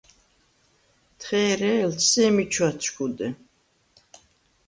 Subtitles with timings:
[1.19, 3.29] თხე̄რე̄ლ სემი ჩვადშგუდე.